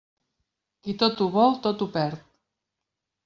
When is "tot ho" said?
1.03-1.27, 1.67-1.91